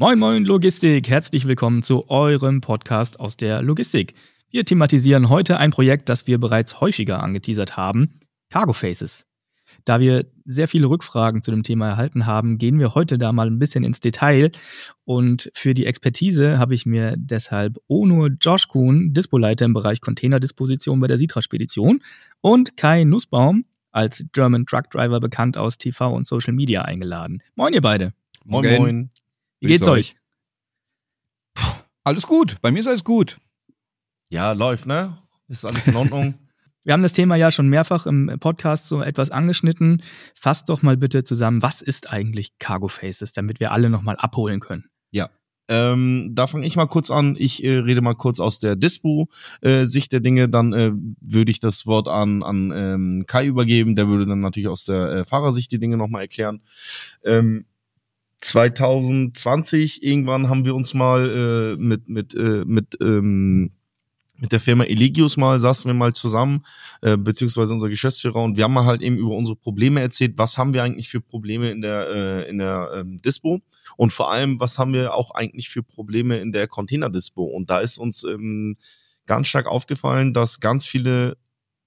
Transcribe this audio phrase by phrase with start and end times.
[0.00, 4.14] Moin Moin Logistik, herzlich willkommen zu eurem Podcast aus der Logistik.
[4.48, 9.26] Wir thematisieren heute ein Projekt, das wir bereits häufiger angeteasert haben, Cargo Faces.
[9.84, 13.46] Da wir sehr viele Rückfragen zu dem Thema erhalten haben, gehen wir heute da mal
[13.46, 14.52] ein bisschen ins Detail.
[15.04, 20.98] Und für die Expertise habe ich mir deshalb Ono Josh Kuhn, Dispoleiter im Bereich Containerdisposition
[20.98, 22.00] bei der Sitra Spedition
[22.40, 27.42] und Kai Nussbaum, als German Truck Driver bekannt aus TV und Social Media eingeladen.
[27.54, 28.14] Moin ihr beide.
[28.46, 29.10] Moin moin.
[29.60, 30.16] Wie geht's euch?
[32.02, 33.38] Alles gut, bei mir ist alles gut.
[34.30, 35.18] Ja, läuft, ne?
[35.48, 36.34] Ist alles in Ordnung.
[36.82, 40.02] Wir haben das Thema ja schon mehrfach im Podcast so etwas angeschnitten.
[40.34, 44.60] Fasst doch mal bitte zusammen, was ist eigentlich Cargo Faces, damit wir alle nochmal abholen
[44.60, 44.86] können.
[45.10, 45.28] Ja,
[45.70, 47.36] ähm, da fange ich mal kurz an.
[47.38, 50.48] Ich äh, rede mal kurz aus der Dispo-Sicht äh, der Dinge.
[50.48, 53.94] Dann äh, würde ich das Wort an, an ähm, Kai übergeben.
[53.94, 56.62] Der würde dann natürlich aus der äh, Fahrersicht die Dinge nochmal erklären.
[57.24, 57.66] Ähm,
[58.40, 63.72] 2020 irgendwann haben wir uns mal äh, mit mit äh, mit ähm,
[64.40, 66.64] mit der Firma Elegius mal saßen wir mal zusammen,
[67.02, 70.56] äh, beziehungsweise unser Geschäftsführer und wir haben mal halt eben über unsere Probleme erzählt, was
[70.56, 73.60] haben wir eigentlich für Probleme in der äh, in der ähm, Dispo?
[73.96, 77.44] Und vor allem, was haben wir auch eigentlich für Probleme in der Container-Dispo?
[77.44, 78.76] Und da ist uns ähm,
[79.26, 81.36] ganz stark aufgefallen, dass ganz viele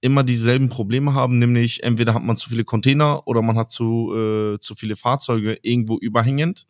[0.04, 4.14] immer dieselben Probleme haben, nämlich entweder hat man zu viele Container oder man hat zu,
[4.14, 6.66] äh, zu viele Fahrzeuge irgendwo überhängend.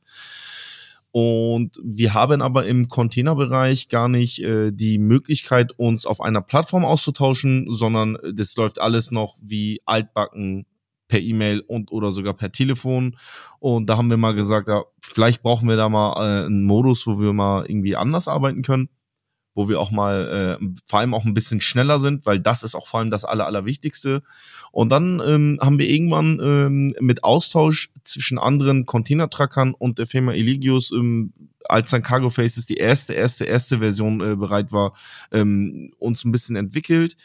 [1.11, 6.85] Und wir haben aber im Containerbereich gar nicht äh, die Möglichkeit, uns auf einer Plattform
[6.85, 10.67] auszutauschen, sondern das läuft alles noch wie altbacken
[11.09, 13.17] per E-Mail und oder sogar per Telefon.
[13.59, 17.05] Und da haben wir mal gesagt, ja, vielleicht brauchen wir da mal äh, einen Modus,
[17.09, 18.89] wo wir mal irgendwie anders arbeiten können
[19.55, 22.75] wo wir auch mal äh, vor allem auch ein bisschen schneller sind, weil das ist
[22.75, 24.23] auch vor allem das Aller, Allerwichtigste.
[24.73, 30.33] Und dann ähm, haben wir irgendwann ähm, mit Austausch zwischen anderen Container-Trackern und der Firma
[30.33, 31.33] Eligius, ähm,
[31.69, 34.95] als dann Cargo Faces die erste, erste, erste Version äh, bereit war,
[35.33, 37.17] ähm, uns ein bisschen entwickelt.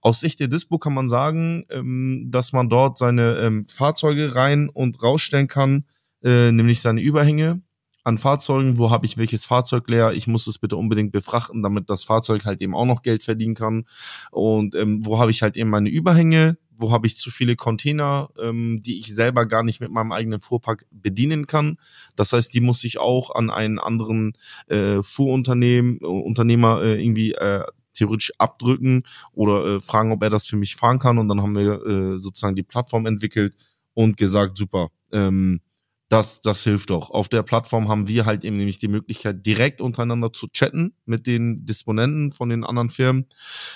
[0.00, 4.68] Aus Sicht der Dispo kann man sagen, ähm, dass man dort seine ähm, Fahrzeuge rein
[4.68, 5.84] und rausstellen kann,
[6.22, 7.62] äh, nämlich seine Überhänge
[8.04, 11.88] an Fahrzeugen, wo habe ich welches Fahrzeug leer, ich muss es bitte unbedingt befrachten, damit
[11.88, 13.86] das Fahrzeug halt eben auch noch Geld verdienen kann.
[14.30, 18.28] Und ähm, wo habe ich halt eben meine Überhänge, wo habe ich zu viele Container,
[18.38, 21.78] ähm, die ich selber gar nicht mit meinem eigenen Fuhrpark bedienen kann.
[22.14, 24.36] Das heißt, die muss ich auch an einen anderen
[24.66, 30.46] äh, Fuhrunternehmen, äh, Unternehmer äh, irgendwie äh, theoretisch abdrücken oder äh, fragen, ob er das
[30.46, 31.18] für mich fahren kann.
[31.18, 33.54] Und dann haben wir äh, sozusagen die Plattform entwickelt
[33.94, 35.60] und gesagt, super, ähm,
[36.08, 37.10] das, das hilft doch.
[37.10, 41.26] Auf der Plattform haben wir halt eben nämlich die Möglichkeit, direkt untereinander zu chatten mit
[41.26, 43.26] den Disponenten von den anderen Firmen.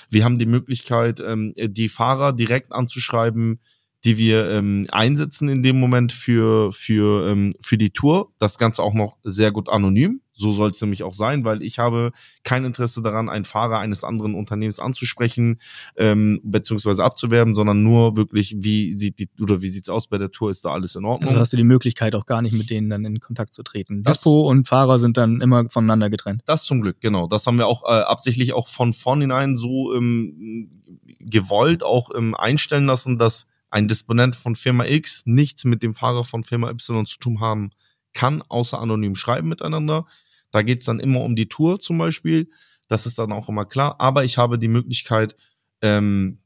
[0.09, 3.59] Wir haben die Möglichkeit, ähm, die Fahrer direkt anzuschreiben,
[4.05, 8.31] die wir ähm, einsetzen in dem Moment für, für, ähm, für die Tour.
[8.39, 10.21] Das Ganze auch noch sehr gut anonym.
[10.39, 12.11] So soll es nämlich auch sein, weil ich habe
[12.43, 15.59] kein Interesse daran, einen Fahrer eines anderen Unternehmens anzusprechen
[15.97, 20.31] ähm, beziehungsweise abzuwerben, sondern nur wirklich, wie sieht die oder wie sieht's aus bei der
[20.31, 20.49] Tour?
[20.49, 21.27] Ist da alles in Ordnung?
[21.29, 24.03] Also hast du die Möglichkeit auch gar nicht mit denen dann in Kontakt zu treten.
[24.03, 26.41] Das, Dispo und Fahrer sind dann immer voneinander getrennt.
[26.45, 27.27] Das zum Glück, genau.
[27.27, 30.83] Das haben wir auch äh, absichtlich auch von vornherein so ähm,
[31.19, 36.23] gewollt auch ähm, einstellen lassen, dass ein Disponent von Firma X nichts mit dem Fahrer
[36.23, 37.71] von Firma Y zu tun haben
[38.13, 40.05] kann, außer anonym schreiben miteinander.
[40.51, 42.49] Da geht's dann immer um die Tour zum Beispiel.
[42.87, 43.95] Das ist dann auch immer klar.
[43.99, 45.35] Aber ich habe die Möglichkeit,
[45.81, 46.39] ähm,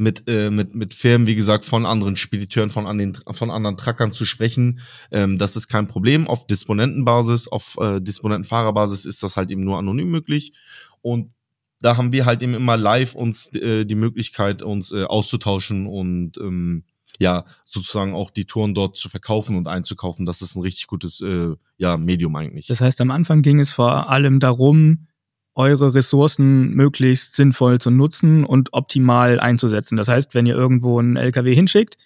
[0.00, 3.76] mit, äh, mit, mit Firmen, wie gesagt, von anderen Spediteuren, von, an den, von anderen
[3.76, 4.80] Trackern zu sprechen.
[5.12, 6.26] Ähm, das ist kein Problem.
[6.26, 10.54] Auf Disponentenbasis, auf äh, Disponentenfahrerbasis ist das halt eben nur anonym möglich.
[11.02, 11.32] Und
[11.80, 16.38] da haben wir halt eben immer live uns äh, die Möglichkeit, uns äh, auszutauschen und
[16.38, 16.84] ähm,
[17.18, 20.26] ja, sozusagen auch die Touren dort zu verkaufen und einzukaufen.
[20.26, 22.66] Das ist ein richtig gutes äh, ja, Medium eigentlich.
[22.66, 25.06] Das heißt, am Anfang ging es vor allem darum,
[25.54, 29.96] eure Ressourcen möglichst sinnvoll zu nutzen und optimal einzusetzen.
[29.96, 31.98] Das heißt, wenn ihr irgendwo einen LKW hinschickt,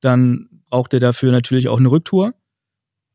[0.00, 2.34] dann braucht ihr dafür natürlich auch eine Rücktour.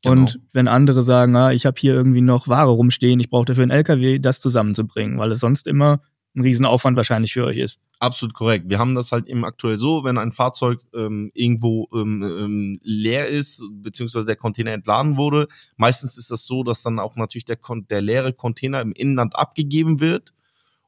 [0.01, 0.13] Genau.
[0.13, 3.63] Und wenn andere sagen, ah, ich habe hier irgendwie noch Ware rumstehen, ich brauche dafür
[3.63, 6.01] einen LKW, das zusammenzubringen, weil es sonst immer
[6.35, 7.79] ein Riesenaufwand wahrscheinlich für euch ist.
[7.99, 8.67] Absolut korrekt.
[8.67, 13.27] Wir haben das halt eben aktuell so, wenn ein Fahrzeug ähm, irgendwo ähm, ähm, leer
[13.27, 15.47] ist, beziehungsweise der Container entladen wurde,
[15.77, 17.57] meistens ist das so, dass dann auch natürlich der,
[17.89, 20.33] der leere Container im Inland abgegeben wird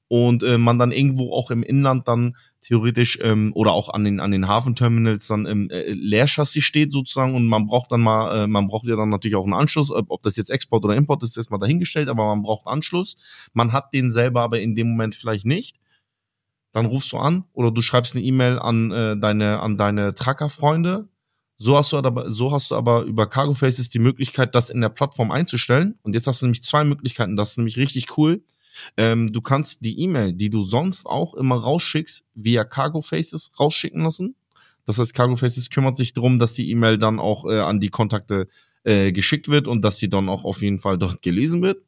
[0.08, 4.20] und äh, man dann irgendwo auch im Inland dann theoretisch ähm, oder auch an den
[4.20, 8.48] an den Hafenterminals dann im äh, Leerchassis steht sozusagen und man braucht dann mal äh,
[8.48, 11.38] man braucht ja dann natürlich auch einen Anschluss ob das jetzt Export oder Import ist
[11.38, 13.18] erstmal dahingestellt aber man braucht Anschluss
[13.54, 15.78] man hat den selber aber in dem Moment vielleicht nicht
[16.72, 20.50] dann rufst du an oder du schreibst eine E-Mail an äh, deine an deine Tracker
[20.50, 21.08] Freunde
[21.58, 24.82] So hast du aber, so hast du aber über Cargo Faces die Möglichkeit, das in
[24.82, 25.98] der Plattform einzustellen.
[26.04, 27.38] Und jetzt hast du nämlich zwei Möglichkeiten.
[27.38, 28.44] Das ist nämlich richtig cool.
[28.98, 34.02] Ähm, du kannst die E-Mail, die du sonst auch immer rausschickst, via Cargo Faces rausschicken
[34.04, 34.36] lassen.
[34.86, 37.90] Das heißt, Cargo Faces kümmert sich darum, dass die E-Mail dann auch äh, an die
[37.90, 38.48] Kontakte
[38.84, 41.85] äh, geschickt wird und dass sie dann auch auf jeden Fall dort gelesen wird.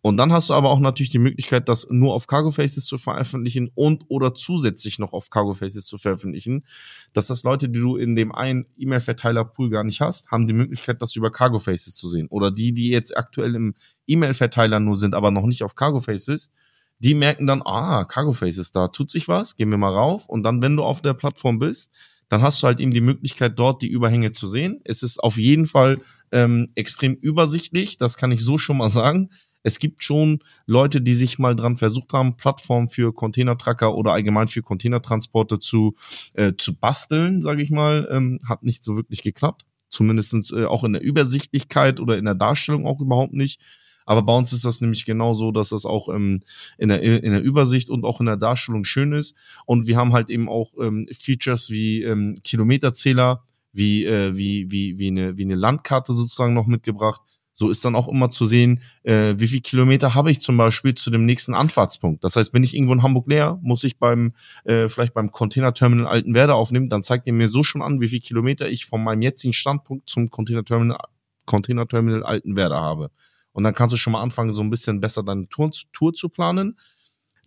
[0.00, 2.98] Und dann hast du aber auch natürlich die Möglichkeit, das nur auf Cargo Faces zu
[2.98, 6.64] veröffentlichen und oder zusätzlich noch auf Cargo Faces zu veröffentlichen.
[7.12, 11.02] Dass das Leute, die du in dem einen E-Mail-Verteiler-Pool gar nicht hast, haben die Möglichkeit,
[11.02, 12.28] das über Cargo Faces zu sehen.
[12.28, 13.74] Oder die, die jetzt aktuell im
[14.06, 16.52] E-Mail-Verteiler nur sind, aber noch nicht auf Cargo Faces,
[17.00, 20.28] die merken dann, ah, Cargo Faces, da tut sich was, gehen wir mal rauf.
[20.28, 21.92] Und dann, wenn du auf der Plattform bist,
[22.28, 24.80] dann hast du halt eben die Möglichkeit, dort die Überhänge zu sehen.
[24.84, 25.98] Es ist auf jeden Fall
[26.30, 29.30] ähm, extrem übersichtlich, das kann ich so schon mal sagen.
[29.62, 34.48] Es gibt schon Leute, die sich mal dran versucht haben, Plattformen für Containertracker oder allgemein
[34.48, 35.94] für Containertransporte zu,
[36.34, 38.08] äh, zu basteln, sage ich mal.
[38.10, 39.64] Ähm, hat nicht so wirklich geklappt.
[39.88, 43.60] Zumindestens äh, auch in der Übersichtlichkeit oder in der Darstellung auch überhaupt nicht.
[44.08, 46.40] Aber bei uns ist das nämlich genau so, dass das auch ähm,
[46.78, 49.36] in, der, in der Übersicht und auch in der Darstellung schön ist.
[49.66, 53.44] Und wir haben halt eben auch ähm, Features wie ähm, Kilometerzähler,
[53.74, 57.20] wie, äh, wie, wie, wie, eine, wie eine Landkarte sozusagen noch mitgebracht.
[57.58, 60.94] So ist dann auch immer zu sehen, äh, wie viel Kilometer habe ich zum Beispiel
[60.94, 62.22] zu dem nächsten Anfahrtspunkt.
[62.22, 64.32] Das heißt, wenn ich irgendwo in Hamburg leer, muss ich beim
[64.62, 68.20] äh, vielleicht beim Containerterminal Altenwerder aufnehmen, dann zeigt er mir so schon an, wie viel
[68.20, 70.98] Kilometer ich von meinem jetzigen Standpunkt zum Containerterminal
[71.46, 73.10] Containerterminal Altenwerder habe.
[73.50, 76.28] Und dann kannst du schon mal anfangen, so ein bisschen besser deine Tour, Tour zu
[76.28, 76.78] planen.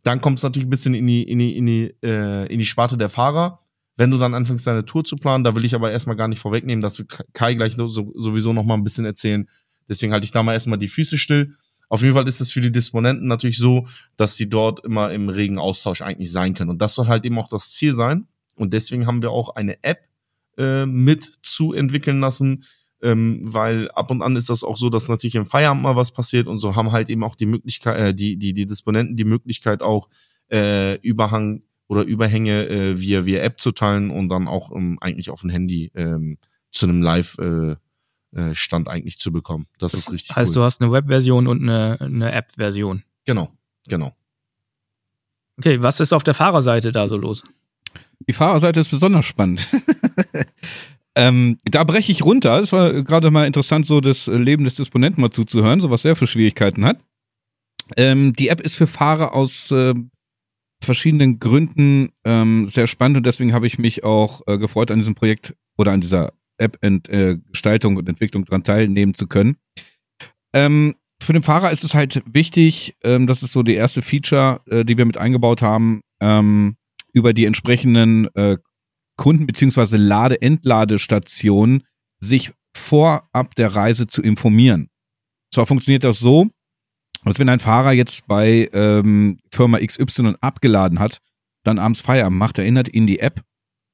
[0.03, 2.65] Dann kommt es natürlich ein bisschen in die, in die, in die, äh, in die
[2.65, 3.61] Sparte der Fahrer.
[3.95, 6.39] Wenn du dann anfängst, deine Tour zu planen, da will ich aber erstmal gar nicht
[6.39, 9.47] vorwegnehmen, dass Kai gleich sowieso noch mal ein bisschen erzählen.
[9.91, 11.53] Deswegen halte ich da mal erstmal die Füße still.
[11.89, 13.85] Auf jeden Fall ist es für die Disponenten natürlich so,
[14.15, 16.69] dass sie dort immer im regen Austausch eigentlich sein können.
[16.69, 18.27] Und das soll halt eben auch das Ziel sein.
[18.55, 19.99] Und deswegen haben wir auch eine App
[20.57, 22.63] äh, mit zu entwickeln lassen,
[23.01, 26.13] ähm, weil ab und an ist das auch so, dass natürlich im Feierabend mal was
[26.13, 29.25] passiert und so haben halt eben auch die Möglichkeit, äh, die, die, die Disponenten die
[29.25, 30.07] Möglichkeit auch
[30.49, 35.29] äh, Überhang oder Überhänge äh, via, via App zu teilen und dann auch ähm, eigentlich
[35.29, 36.37] auf dem Handy ähm,
[36.69, 37.75] zu einem Live äh,
[38.35, 39.67] äh, Stand eigentlich zu bekommen.
[39.77, 40.35] Das, das ist richtig.
[40.35, 40.55] Heißt, cool.
[40.55, 43.03] du hast eine Web-Version und eine, eine App-Version.
[43.25, 43.51] Genau,
[43.87, 44.15] genau.
[45.57, 47.43] Okay, was ist auf der Fahrerseite da so los?
[48.27, 49.67] Die Fahrerseite ist besonders spannend.
[51.15, 52.59] Ähm, da breche ich runter.
[52.61, 56.15] Es war gerade mal interessant, so das Leben des Disponenten mal zuzuhören, so was er
[56.15, 56.99] für Schwierigkeiten hat.
[57.97, 59.93] Ähm, die App ist für Fahrer aus äh,
[60.81, 65.15] verschiedenen Gründen ähm, sehr spannend und deswegen habe ich mich auch äh, gefreut, an diesem
[65.15, 66.31] Projekt oder an dieser
[66.61, 69.57] App-Gestaltung äh, und Entwicklung dran teilnehmen zu können.
[70.53, 74.61] Ähm, für den Fahrer ist es halt wichtig, ähm, das ist so die erste Feature,
[74.69, 76.77] äh, die wir mit eingebaut haben, ähm,
[77.13, 78.57] über die entsprechenden äh,
[79.17, 79.97] Kunden- bzw.
[79.97, 81.83] Lade-Entladestationen
[82.19, 84.89] sich vorab der Reise zu informieren.
[85.53, 86.47] Zwar funktioniert das so,
[87.23, 91.19] dass wenn ein Fahrer jetzt bei ähm, Firma XY abgeladen hat,
[91.63, 93.41] dann abends Feierabend macht, erinnert ihn die App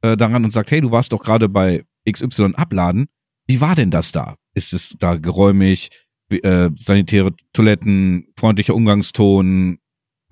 [0.02, 3.08] äh, daran und sagt, hey, du warst doch gerade bei XY abladen.
[3.48, 4.36] Wie war denn das da?
[4.54, 5.90] Ist es da geräumig,
[6.30, 9.80] äh, sanitäre Toiletten, freundlicher Umgangston?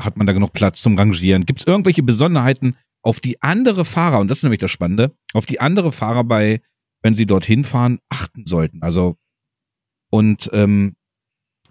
[0.01, 1.46] Hat man da genug Platz zum Rangieren?
[1.46, 5.46] Gibt es irgendwelche Besonderheiten, auf die andere Fahrer, und das ist nämlich das Spannende, auf
[5.46, 6.62] die andere Fahrer bei,
[7.03, 8.82] wenn sie dorthin fahren, achten sollten.
[8.82, 9.15] Also,
[10.12, 10.96] und ähm,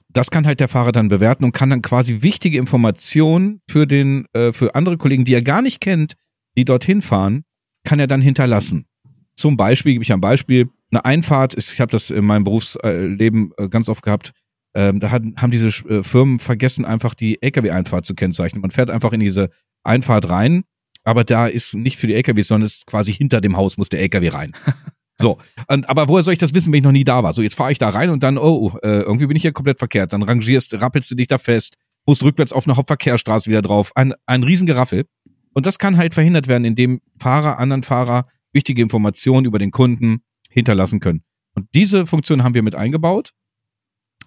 [0.08, 4.26] das kann halt der Fahrer dann bewerten und kann dann quasi wichtige Informationen für den,
[4.32, 6.14] äh, für andere Kollegen, die er gar nicht kennt,
[6.56, 7.42] die dorthin fahren,
[7.84, 8.86] kann er dann hinterlassen.
[9.34, 13.52] Zum Beispiel, gebe ich ein Beispiel, eine Einfahrt ist, ich habe das in meinem Berufsleben
[13.56, 14.32] äh, ganz oft gehabt,
[14.74, 18.60] ähm, da hat, haben diese äh, Firmen vergessen, einfach die Lkw-Einfahrt zu kennzeichnen.
[18.60, 19.50] Man fährt einfach in diese
[19.82, 20.64] Einfahrt rein
[21.04, 23.90] aber da ist nicht für die LKWs, sondern es ist quasi hinter dem Haus muss
[23.90, 24.52] der LKW rein.
[25.16, 25.38] So,
[25.68, 27.32] und, aber woher soll ich das wissen, wenn ich noch nie da war?
[27.32, 29.78] So, jetzt fahre ich da rein und dann, oh, äh, irgendwie bin ich hier komplett
[29.78, 30.12] verkehrt.
[30.12, 33.92] Dann rangierst, rappelst du dich da fest, musst rückwärts auf eine Hauptverkehrsstraße wieder drauf.
[33.94, 35.06] Ein, ein Riesengeraffel.
[35.52, 40.22] Und das kann halt verhindert werden, indem Fahrer, anderen Fahrer wichtige Informationen über den Kunden
[40.50, 41.22] hinterlassen können.
[41.54, 43.32] Und diese Funktion haben wir mit eingebaut.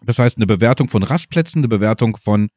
[0.03, 2.49] Das heißt, eine Bewertung von Rastplätzen, eine Bewertung von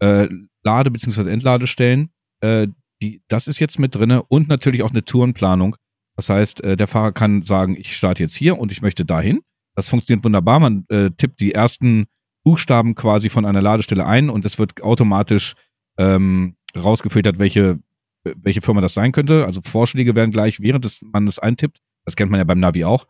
[0.00, 0.28] äh,
[0.62, 1.30] Lade- bzw.
[1.30, 2.68] Entladestellen, äh,
[3.02, 5.76] die, das ist jetzt mit drinne und natürlich auch eine Tourenplanung.
[6.16, 9.40] Das heißt, äh, der Fahrer kann sagen, ich starte jetzt hier und ich möchte dahin.
[9.74, 10.60] Das funktioniert wunderbar.
[10.60, 12.04] Man äh, tippt die ersten
[12.44, 15.54] Buchstaben quasi von einer Ladestelle ein und es wird automatisch
[15.98, 17.78] ähm, rausgefiltert, welche,
[18.24, 19.44] welche Firma das sein könnte.
[19.44, 22.84] Also Vorschläge werden gleich, während des, man es eintippt, das kennt man ja beim Navi
[22.84, 23.06] auch,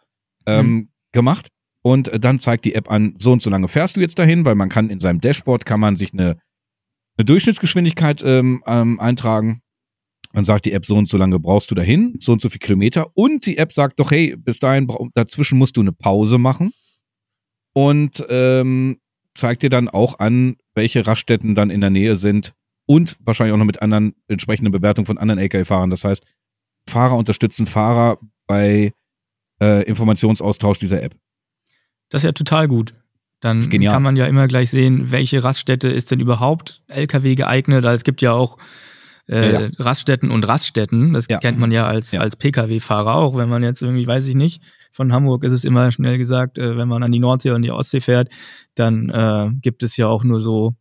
[0.47, 0.89] ähm, mhm.
[1.13, 1.49] gemacht.
[1.83, 4.45] Und äh, dann zeigt die App an, so und so lange fährst du jetzt dahin,
[4.45, 6.39] weil man kann in seinem Dashboard kann man sich eine,
[7.17, 9.61] eine Durchschnittsgeschwindigkeit ähm, ähm, eintragen
[10.33, 12.59] Dann sagt die App, so und so lange brauchst du dahin, so und so viel
[12.59, 13.11] Kilometer.
[13.15, 16.73] Und die App sagt doch, hey, bis dahin, dazwischen musst du eine Pause machen.
[17.73, 18.99] Und ähm,
[19.35, 22.55] zeigt dir dann auch an, welche Raststätten dann in der Nähe sind
[22.87, 25.91] und wahrscheinlich auch noch mit anderen entsprechenden Bewertungen von anderen LKW-Fahrern.
[25.91, 26.25] Das heißt,
[26.89, 28.93] Fahrer unterstützen Fahrer bei
[29.61, 31.15] äh, Informationsaustausch dieser App.
[32.11, 32.95] Das ist ja total gut.
[33.41, 37.85] Dann kann man ja immer gleich sehen, welche Raststätte ist denn überhaupt LKW geeignet.
[37.85, 38.57] Also es gibt ja auch
[39.29, 39.71] äh, ja.
[39.79, 41.13] Raststätten und Raststätten.
[41.13, 41.39] Das ja.
[41.39, 42.21] kennt man ja als, ja.
[42.21, 43.37] als Pkw-Fahrer auch.
[43.37, 44.63] Wenn man jetzt irgendwie, weiß ich nicht,
[44.93, 47.71] von Hamburg ist es immer schnell gesagt, äh, wenn man an die Nordsee und die
[47.71, 48.31] Ostsee fährt,
[48.75, 50.75] dann äh, gibt es ja auch nur so,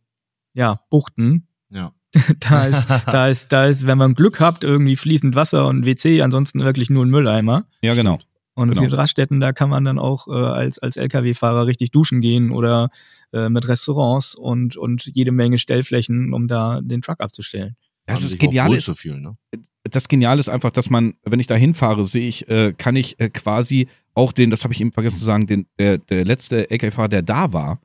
[0.54, 1.48] ja, Buchten.
[1.74, 1.92] Ja.
[2.40, 6.22] da ist, da ist, da ist, wenn man Glück habt, irgendwie fließend Wasser und WC,
[6.22, 7.66] ansonsten wirklich nur ein Mülleimer.
[7.82, 8.18] Ja, genau.
[8.54, 8.88] Und es genau.
[8.88, 12.90] gibt Raststätten, da kann man dann auch äh, als, als Lkw-Fahrer richtig duschen gehen oder
[13.32, 17.74] äh, mit Restaurants und, und jede Menge Stellflächen, um da den Truck abzustellen.
[18.06, 18.70] Das ist genial.
[18.70, 19.36] Ne?
[19.82, 23.18] Das Geniale ist einfach, dass man, wenn ich da hinfahre, sehe ich, äh, kann ich
[23.18, 26.70] äh, quasi auch den, das habe ich eben vergessen zu sagen, den, der, der letzte
[26.70, 27.80] LKW-Fahrer, der da war,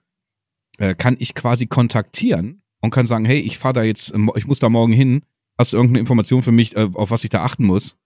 [0.78, 4.60] äh, kann ich quasi kontaktieren und kann sagen, hey, ich fahre da jetzt, ich muss
[4.60, 5.24] da morgen hin,
[5.58, 7.98] hast du irgendeine Information für mich, äh, auf was ich da achten muss?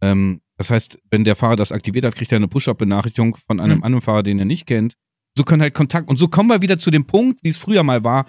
[0.00, 3.78] Ähm, das heißt, wenn der Fahrer das aktiviert hat, kriegt er eine Push-Up-Benachrichtigung von einem
[3.78, 3.84] mhm.
[3.84, 4.96] anderen Fahrer, den er nicht kennt.
[5.36, 7.84] So können halt Kontakt, und so kommen wir wieder zu dem Punkt, wie es früher
[7.84, 8.26] mal war,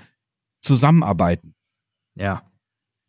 [0.61, 1.55] zusammenarbeiten.
[2.15, 2.43] Ja.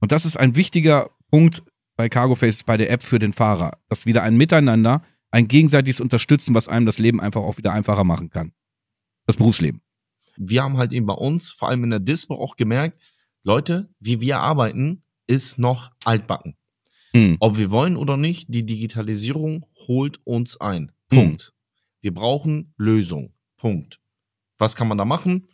[0.01, 1.63] Und das ist ein wichtiger Punkt
[1.97, 3.79] bei Cargo Faces, bei der App für den Fahrer.
[3.89, 8.05] Das wieder ein Miteinander, ein gegenseitiges Unterstützen, was einem das Leben einfach auch wieder einfacher
[8.05, 8.53] machen kann.
[9.27, 9.83] Das Berufsleben.
[10.43, 12.99] Wir haben halt eben bei uns, vor allem in der Dispo auch gemerkt,
[13.43, 16.57] Leute, wie wir arbeiten, ist noch altbacken.
[17.13, 17.37] Hm.
[17.41, 20.93] Ob wir wollen oder nicht, die Digitalisierung holt uns ein.
[21.09, 21.43] Punkt.
[21.43, 21.53] Hm.
[22.01, 23.35] Wir brauchen Lösung.
[23.59, 24.01] Punkt.
[24.57, 25.47] Was kann man da machen?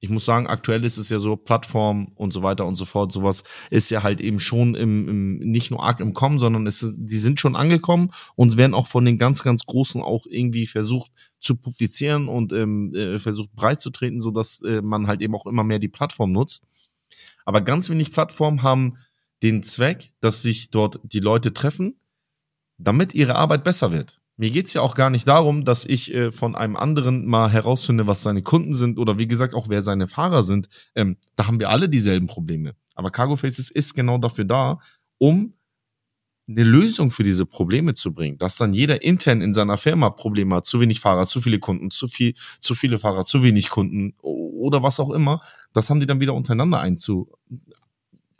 [0.00, 3.10] Ich muss sagen, aktuell ist es ja so, Plattform und so weiter und so fort,
[3.10, 6.94] sowas ist ja halt eben schon im, im nicht nur arg im Kommen, sondern es,
[6.96, 11.10] die sind schon angekommen und werden auch von den ganz, ganz Großen auch irgendwie versucht
[11.40, 15.46] zu publizieren und ähm, äh, versucht breit zu treten, sodass äh, man halt eben auch
[15.46, 16.62] immer mehr die Plattform nutzt.
[17.44, 18.98] Aber ganz wenig Plattformen haben
[19.42, 21.98] den Zweck, dass sich dort die Leute treffen,
[22.76, 24.20] damit ihre Arbeit besser wird.
[24.40, 28.06] Mir geht's ja auch gar nicht darum, dass ich äh, von einem anderen mal herausfinde,
[28.06, 30.68] was seine Kunden sind oder wie gesagt auch wer seine Fahrer sind.
[30.94, 32.76] Ähm, da haben wir alle dieselben Probleme.
[32.94, 34.78] Aber Cargo Faces ist genau dafür da,
[35.18, 35.54] um
[36.48, 40.54] eine Lösung für diese Probleme zu bringen, dass dann jeder intern in seiner Firma Probleme
[40.54, 44.14] hat, zu wenig Fahrer, zu viele Kunden, zu viel, zu viele Fahrer, zu wenig Kunden
[44.22, 45.42] oder was auch immer,
[45.72, 47.30] das haben die dann wieder untereinander einzu,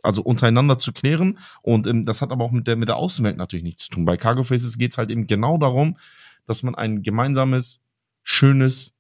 [0.09, 1.39] also untereinander zu klären.
[1.63, 4.07] Und ähm, das hat aber auch mit der, mit der Außenwelt natürlich nichts zu tun.
[4.07, 5.99] Bei Cargo Faces geht es halt eben genau darum,
[6.47, 7.81] dass man ein gemeinsames,
[8.23, 8.95] schönes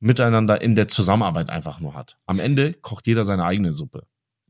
[0.00, 2.18] Miteinander in der Zusammenarbeit einfach nur hat.
[2.26, 4.02] Am Ende kocht jeder seine eigene Suppe.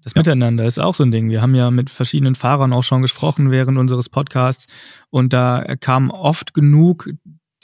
[0.03, 1.29] Das Miteinander ist auch so ein Ding.
[1.29, 4.67] Wir haben ja mit verschiedenen Fahrern auch schon gesprochen während unseres Podcasts
[5.11, 7.11] und da kam oft genug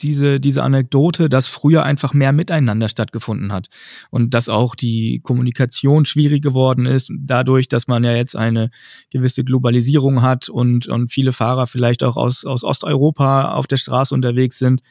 [0.05, 3.69] diese, diese Anekdote, dass früher einfach mehr miteinander stattgefunden hat
[4.11, 8.69] und dass auch die Kommunikation schwierig geworden ist, dadurch, dass man ja jetzt eine
[9.09, 14.13] gewisse Globalisierung hat und, und viele Fahrer vielleicht auch aus, aus Osteuropa auf der Straße
[14.13, 14.81] unterwegs sind.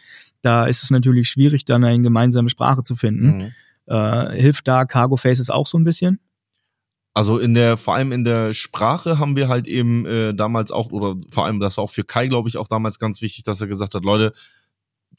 [0.42, 3.36] Da ist es natürlich schwierig, dann eine gemeinsame Sprache zu finden.
[3.36, 3.52] Mhm.
[3.86, 6.18] Äh, hilft da Cargo Faces auch so ein bisschen?
[7.16, 10.90] Also in der, vor allem in der Sprache haben wir halt eben äh, damals auch,
[10.90, 13.60] oder vor allem das war auch für Kai, glaube ich, auch damals ganz wichtig, dass
[13.60, 14.32] er gesagt hat, Leute,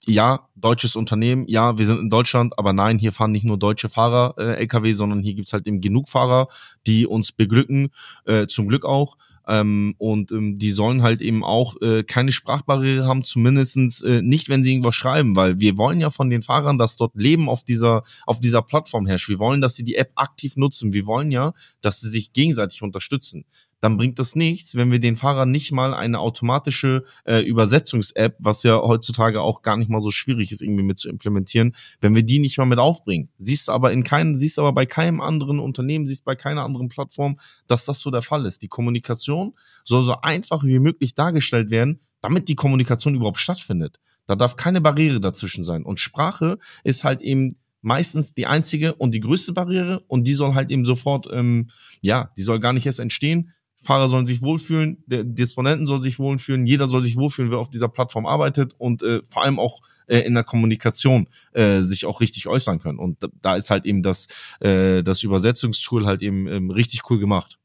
[0.07, 3.89] ja, deutsches Unternehmen, ja, wir sind in Deutschland, aber nein, hier fahren nicht nur deutsche
[3.89, 6.47] Fahrer äh, LKW, sondern hier gibt's halt eben genug Fahrer,
[6.87, 7.89] die uns beglücken,
[8.25, 9.17] äh, zum Glück auch.
[9.47, 14.49] Ähm, und ähm, die sollen halt eben auch äh, keine Sprachbarriere haben, zumindestens äh, nicht,
[14.49, 17.63] wenn sie irgendwas schreiben, weil wir wollen ja von den Fahrern, dass dort Leben auf
[17.63, 19.29] dieser, auf dieser Plattform herrscht.
[19.29, 20.93] Wir wollen, dass sie die App aktiv nutzen.
[20.93, 23.45] Wir wollen ja, dass sie sich gegenseitig unterstützen
[23.81, 28.63] dann bringt das nichts, wenn wir den Fahrern nicht mal eine automatische äh, Übersetzungs-App, was
[28.63, 32.23] ja heutzutage auch gar nicht mal so schwierig ist, irgendwie mit zu implementieren, wenn wir
[32.23, 33.29] die nicht mal mit aufbringen.
[33.37, 37.37] Siehst aber in keinem, siehst aber bei keinem anderen Unternehmen, siehst bei keiner anderen Plattform,
[37.67, 38.61] dass das so der Fall ist.
[38.61, 39.53] Die Kommunikation
[39.83, 43.99] soll so einfach wie möglich dargestellt werden, damit die Kommunikation überhaupt stattfindet.
[44.25, 45.83] Da darf keine Barriere dazwischen sein.
[45.83, 47.53] Und Sprache ist halt eben
[47.85, 51.67] meistens die einzige und die größte Barriere und die soll halt eben sofort, ähm,
[52.01, 53.51] ja, die soll gar nicht erst entstehen,
[53.85, 57.69] Fahrer sollen sich wohlfühlen, der Disponenten soll sich wohlfühlen, jeder soll sich wohlfühlen, wer auf
[57.69, 62.19] dieser Plattform arbeitet und äh, vor allem auch äh, in der Kommunikation äh, sich auch
[62.19, 62.99] richtig äußern können.
[62.99, 64.27] Und da, ist halt eben das,
[64.59, 67.59] äh, das Übersetzungstool halt eben ähm, richtig cool gemacht.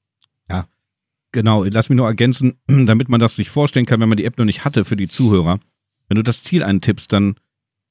[0.49, 0.67] Ja,
[1.33, 1.65] genau.
[1.65, 4.45] Lass mich nur ergänzen, damit man das sich vorstellen kann, wenn man die App noch
[4.45, 5.59] nicht hatte für die Zuhörer.
[6.09, 7.37] Wenn du das Ziel eintippst, dann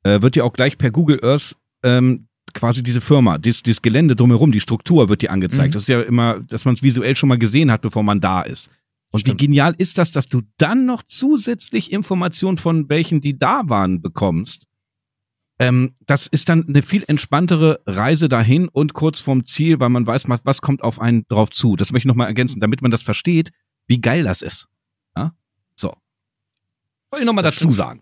[0.04, 4.16] äh, wird dir auch gleich per Google Earth ähm, quasi diese Firma, dieses, dieses Gelände
[4.16, 5.70] drumherum, die Struktur wird dir angezeigt.
[5.70, 5.74] Mhm.
[5.74, 8.42] Das ist ja immer, dass man es visuell schon mal gesehen hat, bevor man da
[8.42, 8.70] ist.
[9.12, 9.42] Und Stimmt.
[9.42, 14.02] wie genial ist das, dass du dann noch zusätzlich Informationen von welchen, die da waren,
[14.02, 14.68] bekommst?
[15.58, 20.08] Ähm, das ist dann eine viel entspanntere Reise dahin und kurz vorm Ziel, weil man
[20.08, 21.76] weiß, was kommt auf einen drauf zu.
[21.76, 23.52] Das möchte ich nochmal ergänzen, damit man das versteht,
[23.88, 24.68] wie geil das ist.
[25.18, 25.36] Ja?
[25.76, 25.90] So.
[27.12, 27.76] Wollte ich nochmal dazu stimmt.
[27.76, 28.02] sagen.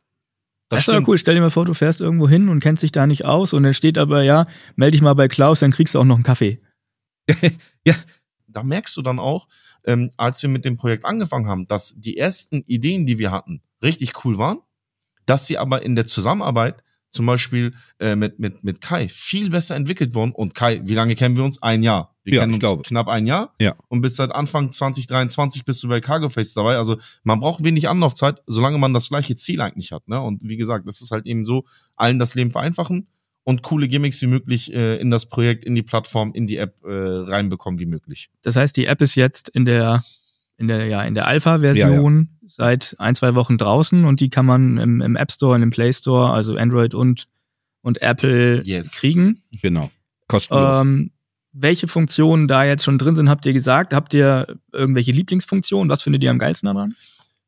[0.70, 1.18] Das, ist aber cool.
[1.18, 3.64] Stell dir mal vor, du fährst irgendwo hin und kennst dich da nicht aus und
[3.64, 4.44] dann steht aber, ja,
[4.76, 6.60] melde dich mal bei Klaus, dann kriegst du auch noch einen Kaffee.
[8.48, 9.48] da merkst du dann auch,
[9.86, 13.62] ähm, als wir mit dem Projekt angefangen haben, dass die ersten Ideen, die wir hatten,
[13.82, 14.60] richtig cool waren,
[15.26, 19.76] dass sie aber in der Zusammenarbeit zum Beispiel äh, mit, mit, mit Kai viel besser
[19.76, 20.32] entwickelt wurden.
[20.32, 21.62] Und Kai, wie lange kennen wir uns?
[21.62, 22.16] Ein Jahr.
[22.24, 22.84] Wir Ja, kennen uns glaube.
[22.84, 23.56] knapp ein Jahr.
[23.60, 23.76] Ja.
[23.88, 26.78] Und bis seit Anfang 2023 bist du bei Cargo Face dabei.
[26.78, 30.08] Also man braucht wenig Anlaufzeit, solange man das gleiche Ziel eigentlich hat.
[30.08, 30.22] Ne?
[30.22, 33.08] Und wie gesagt, das ist halt eben so, allen das Leben vereinfachen
[33.44, 36.84] und coole Gimmicks wie möglich äh, in das Projekt, in die Plattform, in die App
[36.84, 38.30] äh, reinbekommen wie möglich.
[38.42, 40.04] Das heißt, die App ist jetzt in der,
[40.58, 44.78] in der, ja, in der Alpha-Version seit ein, zwei Wochen draußen und die kann man
[44.78, 47.28] im, im App Store und im Play Store, also Android und,
[47.82, 48.92] und Apple Yes.
[48.92, 49.40] kriegen.
[49.62, 49.92] Genau.
[50.28, 50.82] Kostenlos.
[50.82, 51.12] Ähm,
[51.54, 53.94] welche Funktionen da jetzt schon drin sind, habt ihr gesagt?
[53.94, 55.90] Habt ihr irgendwelche Lieblingsfunktionen?
[55.90, 56.96] Was findet ihr am geilsten daran?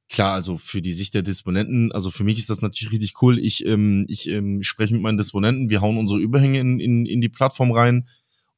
[0.09, 3.37] Klar, also für die Sicht der Disponenten, also für mich ist das natürlich richtig cool.
[3.37, 7.21] Ich, ähm, ich ähm, spreche mit meinen Disponenten, wir hauen unsere Überhänge in, in, in
[7.21, 8.07] die Plattform rein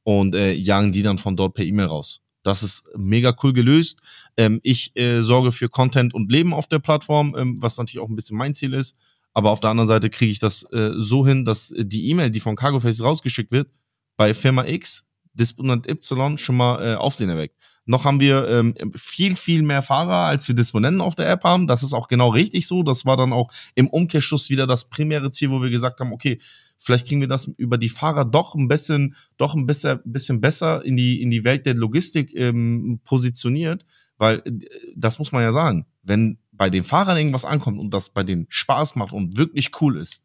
[0.02, 2.22] und äh, jagen die dann von dort per E-Mail raus.
[2.42, 4.00] Das ist mega cool gelöst.
[4.36, 8.08] Ähm, ich äh, sorge für Content und Leben auf der Plattform, ähm, was natürlich auch
[8.08, 8.96] ein bisschen mein Ziel ist.
[9.34, 12.30] Aber auf der anderen Seite kriege ich das äh, so hin, dass äh, die E-Mail,
[12.30, 13.68] die von CargoFace rausgeschickt wird,
[14.16, 17.56] bei Firma X, Disponent Y schon mal äh, Aufsehen erweckt.
[17.84, 21.66] Noch haben wir ähm, viel, viel mehr Fahrer, als wir Disponenten auf der App haben.
[21.66, 22.84] Das ist auch genau richtig so.
[22.84, 26.38] Das war dann auch im Umkehrschluss wieder das primäre Ziel, wo wir gesagt haben, okay,
[26.82, 30.84] vielleicht kriegen wir das über die Fahrer doch ein bisschen, doch ein bisschen, bisschen besser
[30.84, 33.84] in die, in die Welt der Logistik ähm, positioniert.
[34.18, 34.52] Weil äh,
[34.96, 38.46] das muss man ja sagen, wenn bei den Fahrern irgendwas ankommt und das bei denen
[38.48, 40.22] Spaß macht und wirklich cool ist,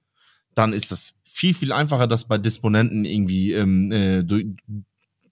[0.54, 4.48] dann ist das viel, viel einfacher, das bei Disponenten irgendwie ähm, äh, durch,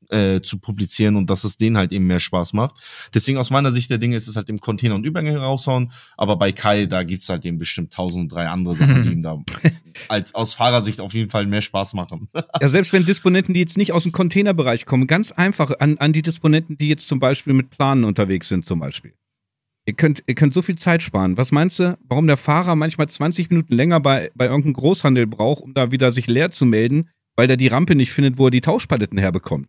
[0.10, 2.76] äh, zu publizieren und dass es denen halt eben mehr Spaß macht.
[3.14, 6.38] Deswegen aus meiner Sicht der Dinge ist es halt im Container und Übergänge raushauen, aber
[6.38, 9.38] bei Kai, da gibt's halt eben bestimmt tausend und drei andere Sachen, die ihm da
[10.10, 12.28] als aus Fahrersicht auf jeden Fall mehr Spaß machen.
[12.62, 16.14] Ja, selbst wenn Disponenten, die jetzt nicht aus dem Containerbereich kommen, ganz einfach an, an
[16.14, 19.14] die Disponenten, die jetzt zum Beispiel mit Planen unterwegs sind, zum Beispiel.
[19.86, 21.38] Ihr könnt, ihr könnt so viel Zeit sparen.
[21.38, 25.64] Was meinst du, warum der Fahrer manchmal 20 Minuten länger bei, bei irgendeinem Großhandel braucht,
[25.64, 28.52] um da wieder sich leer zu melden, weil der die Rampe nicht findet, wo er
[28.52, 29.68] die Tauschpaletten herbekommt?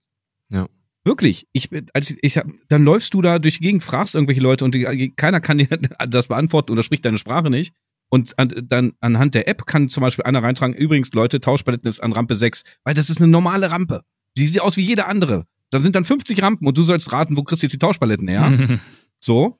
[0.50, 0.66] Ja.
[1.04, 1.46] Wirklich.
[1.52, 4.40] Ich, bin- als ich, ich hab, dann läufst du da durch die Gegend, fragst irgendwelche
[4.40, 5.68] Leute und die, keiner kann dir
[6.09, 7.74] das beantworten oder spricht deine Sprache nicht.
[8.09, 12.00] Und an, dann anhand der App kann zum Beispiel einer reintragen, übrigens, Leute, Tauschpaletten ist
[12.00, 14.02] an Rampe 6, weil das ist eine normale Rampe.
[14.37, 15.44] Die sieht aus wie jede andere.
[15.70, 18.28] Dann sind dann 50 Rampen und du sollst raten, wo kriegst du jetzt die Tauschpaletten
[18.28, 18.78] her?
[19.18, 19.56] So.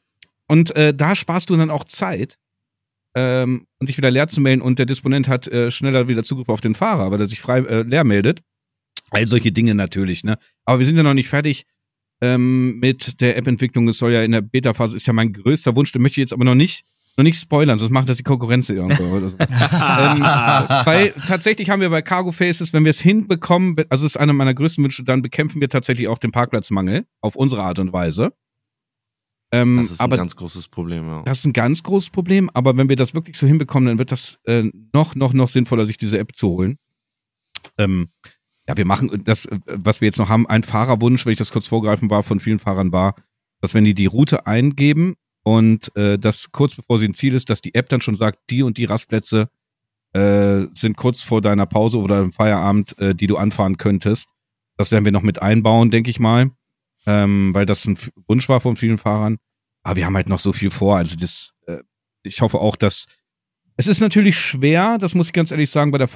[0.49, 2.39] Und äh, da sparst du dann auch Zeit,
[3.17, 6.49] ähm, um dich wieder leer zu melden und der Disponent hat äh, schneller wieder Zugriff
[6.49, 8.43] auf den Fahrer, weil er sich frei äh, leer meldet.
[9.11, 10.39] All solche Dinge natürlich, ne?
[10.65, 11.65] Aber wir sind ja noch nicht fertig
[12.21, 13.89] ähm, mit der App-Entwicklung.
[13.89, 16.33] Es soll ja in der Beta-Phase ist ja mein größter Wunsch, den möchte ich jetzt
[16.33, 16.85] aber noch nicht
[17.17, 19.39] noch nicht spoilern, sonst macht das die Konkurrenz irgendwo oder so.
[19.41, 24.17] ähm, weil tatsächlich haben wir bei Cargo Faces, wenn wir es hinbekommen, also es ist
[24.19, 27.93] einer meiner größten Wünsche, dann bekämpfen wir tatsächlich auch den Parkplatzmangel auf unsere Art und
[27.93, 28.35] Weise.
[29.51, 31.23] Ähm, Das ist ein ganz großes Problem, ja.
[31.23, 34.13] das ist ein ganz großes Problem, aber wenn wir das wirklich so hinbekommen, dann wird
[34.13, 36.79] das äh, noch, noch, noch sinnvoller, sich diese App zu holen.
[37.79, 38.09] Ähm,
[38.69, 41.53] ja, wir machen das, äh, was wir jetzt noch haben, ein Fahrerwunsch, wenn ich das
[41.53, 43.15] kurz vorgreifen war, von vielen Fahrern war,
[43.61, 47.51] dass wenn die die Route eingeben und äh, das kurz bevor sie ein Ziel ist,
[47.51, 49.49] dass die App dann schon sagt, die und die Rastplätze
[50.13, 54.31] äh, sind kurz vor deiner Pause oder im Feierabend, äh, die du anfahren könntest.
[54.77, 56.51] Das werden wir noch mit einbauen, denke ich mal,
[57.07, 59.39] ähm, weil das ein Wunsch war von vielen Fahrern.
[59.83, 60.97] Aber wir haben halt noch so viel vor.
[60.97, 61.79] Also das, äh,
[62.23, 63.07] ich hoffe auch, dass
[63.77, 66.09] es ist natürlich schwer, das muss ich ganz ehrlich sagen, bei der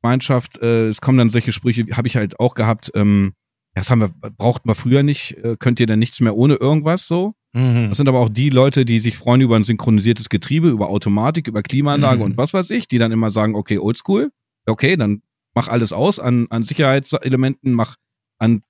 [0.00, 0.58] Fahrergemeinschaft.
[0.62, 2.90] Äh, es kommen dann solche Sprüche, habe ich halt auch gehabt.
[2.94, 3.32] Ähm,
[3.74, 5.36] das haben wir, braucht man früher nicht.
[5.44, 7.34] Äh, könnt ihr denn nichts mehr ohne irgendwas so?
[7.52, 7.88] Mhm.
[7.88, 11.48] Das sind aber auch die Leute, die sich freuen über ein synchronisiertes Getriebe, über Automatik,
[11.48, 12.24] über Klimaanlage Mhm.
[12.24, 14.30] und was weiß ich, die dann immer sagen, okay, oldschool,
[14.66, 15.22] okay, dann
[15.54, 17.96] mach alles aus an, an Sicherheitselementen, mach
[18.38, 18.62] an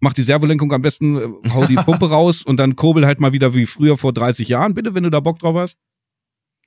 [0.00, 3.32] mach die Servolenkung am besten, äh, hau die Pumpe raus und dann kurbel halt mal
[3.32, 5.76] wieder wie früher vor 30 Jahren, bitte, wenn du da Bock drauf hast.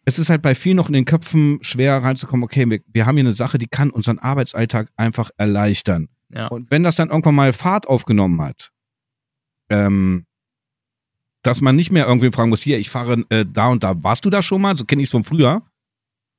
[0.05, 3.15] Es ist halt bei vielen noch in den Köpfen schwer reinzukommen, okay, wir, wir haben
[3.15, 6.09] hier eine Sache, die kann unseren Arbeitsalltag einfach erleichtern.
[6.33, 6.47] Ja.
[6.47, 8.71] Und wenn das dann irgendwann mal Fahrt aufgenommen hat,
[9.69, 10.25] ähm,
[11.43, 14.25] dass man nicht mehr irgendwie fragen muss, hier, ich fahre äh, da und da, warst
[14.25, 14.75] du da schon mal?
[14.75, 15.63] So kenne ich es von früher.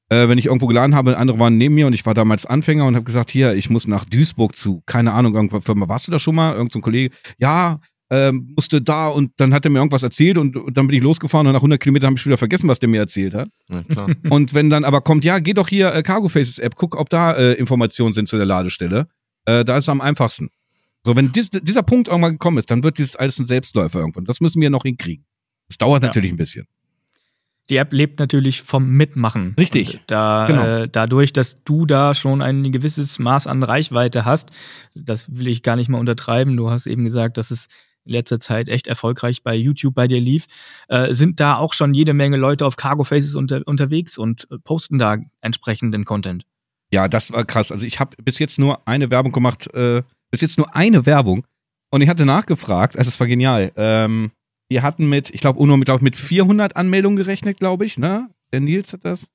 [0.09, 2.87] Äh, wenn ich irgendwo geladen habe, andere waren neben mir und ich war damals Anfänger
[2.87, 6.13] und habe gesagt, hier, ich muss nach Duisburg zu, keine Ahnung, irgendwo Firma, warst du
[6.13, 6.55] da schon mal?
[6.55, 7.81] Irgend so ein Kollege, ja,
[8.13, 11.03] ähm, musste da und dann hat er mir irgendwas erzählt und, und dann bin ich
[11.03, 13.49] losgefahren und nach 100 Kilometern habe ich wieder vergessen, was der mir erzählt hat.
[13.71, 14.11] Ja, klar.
[14.29, 17.09] Und wenn dann aber kommt, ja, geh doch hier äh, Cargo Faces App, guck, ob
[17.09, 19.07] da äh, Informationen sind zu der Ladestelle.
[19.47, 20.51] Äh, da ist es am einfachsten.
[21.07, 24.27] So, wenn dies, dieser Punkt irgendwann gekommen ist, dann wird dieses alles ein Selbstläufer irgendwann.
[24.27, 25.25] Das müssen wir noch hinkriegen.
[25.69, 26.09] Das dauert Ja.
[26.09, 26.67] natürlich ein bisschen.
[27.71, 29.55] Die App lebt natürlich vom Mitmachen.
[29.59, 30.01] Richtig.
[30.07, 30.65] Da, Genau.
[30.67, 34.51] äh, dadurch, dass du da schon ein gewisses Maß an Reichweite hast,
[34.95, 36.57] das will ich gar nicht mal untertreiben.
[36.57, 37.69] Du hast eben gesagt, dass es
[38.05, 40.47] in letzter Zeit echt erfolgreich bei YouTube bei dir lief.
[40.89, 44.59] Äh, sind da auch schon jede Menge Leute auf Cargo Faces unter, unterwegs und äh,
[44.59, 46.45] posten da entsprechenden Content?
[46.93, 47.73] Ja, das war krass.
[47.73, 51.47] Also ich habe bis jetzt nur eine Werbung gemacht, äh, bis jetzt nur eine Werbung.
[51.91, 53.73] Und ich hatte nachgefragt, also es war genial.
[53.77, 54.31] Ähm,
[54.69, 58.31] wir hatten mit, ich glaube, Uno mit, glaub, mit 400 Anmeldungen gerechnet, glaube ich, ne?
[58.53, 59.27] Der Nils hat das.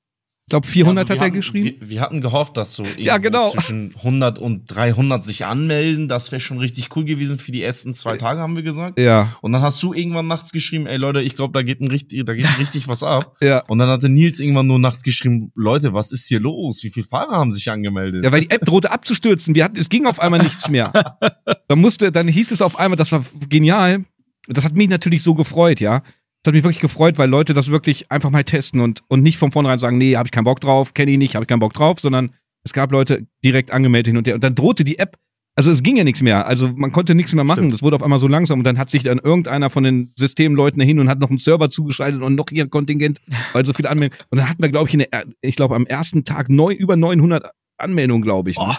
[0.48, 1.76] Ich glaube, 400 Also wir hat er hatten- geschrieben.
[1.80, 3.50] Wir, wir hatten gehofft, dass so Ja, genau.
[3.50, 6.08] zwischen 100 und 300 sich anmelden.
[6.08, 8.98] Das wäre schon richtig cool gewesen für die ersten zwei Tage, haben wir gesagt.
[8.98, 11.88] ja, Und dann hast du irgendwann nachts geschrieben, ey Leute, ich glaube, da geht ein
[11.88, 13.36] richtig, da geht richtig was ab.
[13.42, 13.58] ja.
[13.68, 16.82] Und dann hatte Nils irgendwann nur nachts geschrieben, Leute, was ist hier los?
[16.82, 18.22] Wie viele Fahrer haben sich angemeldet?
[18.24, 19.54] Ja, weil die App drohte abzustürzen.
[19.54, 20.90] Wir hatten, es ging auf einmal nichts mehr.
[21.68, 24.06] Dann musste, dann hieß es auf einmal, das war genial.
[24.46, 26.02] Das hat mich natürlich so gefreut, ja.
[26.48, 29.36] Das hat mich wirklich gefreut, weil Leute das wirklich einfach mal testen und, und nicht
[29.36, 31.58] von vornherein sagen, nee, habe ich keinen Bock drauf, kenne ich nicht, habe ich keinen
[31.58, 32.30] Bock drauf, sondern
[32.64, 34.34] es gab Leute direkt angemeldet hin und her.
[34.34, 35.18] Und dann drohte die App,
[35.56, 36.46] also es ging ja nichts mehr.
[36.46, 37.58] Also man konnte nichts mehr machen.
[37.64, 37.74] Stimmt.
[37.74, 40.78] Das wurde auf einmal so langsam und dann hat sich dann irgendeiner von den Systemleuten
[40.78, 43.20] dahin und hat noch einen Server zugeschaltet und noch hier ein Kontingent,
[43.52, 44.24] weil so viele Anmeldungen.
[44.30, 46.96] Und dann hatten wir, glaube ich, in der, ich glaube, am ersten Tag neu, über
[46.96, 48.58] 900 Anmeldungen, glaube ich.
[48.58, 48.74] Ne?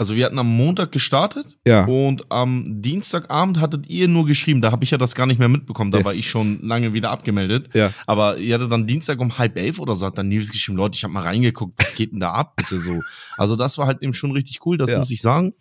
[0.00, 1.84] Also wir hatten am Montag gestartet Ja.
[1.84, 5.50] und am Dienstagabend hattet ihr nur geschrieben, da habe ich ja das gar nicht mehr
[5.50, 6.04] mitbekommen, da Ja.
[6.06, 7.68] war ich schon lange wieder abgemeldet.
[7.74, 7.92] Ja.
[8.06, 10.96] Aber ihr hattet dann Dienstag um halb elf oder so, hat dann Nils geschrieben, Leute,
[10.96, 13.02] ich habe mal reingeguckt, was geht denn da ab, bitte so.
[13.36, 14.98] Also das war halt eben schon richtig cool, das Ja.
[15.00, 15.52] muss ich sagen.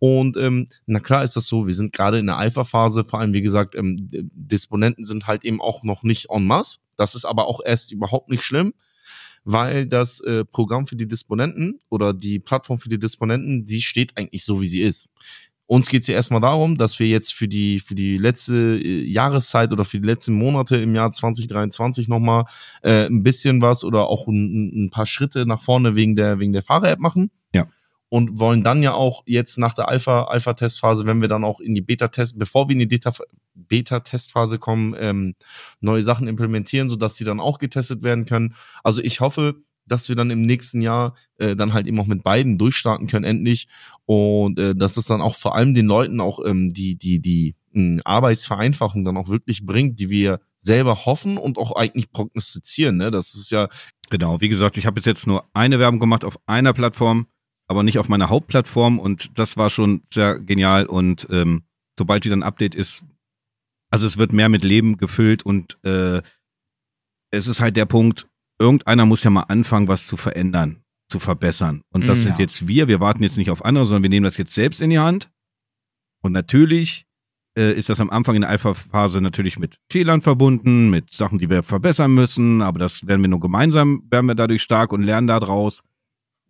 [0.00, 3.32] Und ähm, na klar ist das so, wir sind gerade in der Alpha-Phase, vor allem
[3.32, 6.78] wie gesagt, ähm, Disponenten sind halt eben auch noch nicht en masse.
[6.96, 8.74] Das ist aber auch erst überhaupt nicht schlimm
[9.44, 14.16] weil das äh, Programm für die Disponenten oder die Plattform für die Disponenten, sie steht
[14.16, 15.08] eigentlich so, wie sie ist.
[15.66, 19.72] Uns geht's ja erstmal darum, dass wir jetzt für die, für die letzte äh, Jahreszeit
[19.72, 22.44] oder für die letzten Monate im Jahr 2023 nochmal
[22.82, 26.52] äh, ein bisschen was oder auch ein, ein paar Schritte nach vorne wegen der, wegen
[26.52, 27.30] der Fahrer-App machen.
[28.10, 31.74] Und wollen dann ja auch jetzt nach der Alpha, Alpha-Testphase, wenn wir dann auch in
[31.74, 35.34] die Beta-Test, bevor wir in die Beta- Beta-Testphase kommen, ähm,
[35.80, 38.54] neue Sachen implementieren, sodass sie dann auch getestet werden können.
[38.84, 42.22] Also ich hoffe, dass wir dann im nächsten Jahr äh, dann halt eben auch mit
[42.22, 43.68] beiden durchstarten können endlich
[44.06, 47.54] und äh, dass es dann auch vor allem den Leuten auch ähm, die die die
[47.72, 52.96] mh, Arbeitsvereinfachung dann auch wirklich bringt, die wir selber hoffen und auch eigentlich prognostizieren.
[52.96, 53.10] Ne?
[53.10, 53.68] Das ist ja
[54.10, 57.26] Genau, wie gesagt, ich habe bis jetzt nur eine Werbung gemacht auf einer Plattform,
[57.74, 61.64] aber nicht auf meiner Hauptplattform und das war schon sehr genial und ähm,
[61.98, 63.04] sobald wieder ein Update ist,
[63.90, 66.22] also es wird mehr mit Leben gefüllt und äh,
[67.30, 71.82] es ist halt der Punkt, irgendeiner muss ja mal anfangen, was zu verändern, zu verbessern.
[71.92, 72.38] Und das Mm, sind ja.
[72.40, 74.90] jetzt wir, wir warten jetzt nicht auf andere, sondern wir nehmen das jetzt selbst in
[74.90, 75.30] die Hand.
[76.22, 77.06] Und natürlich
[77.58, 81.50] äh, ist das am Anfang in der Alpha-Phase natürlich mit Fehlern verbunden, mit Sachen, die
[81.50, 85.26] wir verbessern müssen, aber das werden wir nur gemeinsam, werden wir dadurch stark und lernen
[85.26, 85.82] daraus.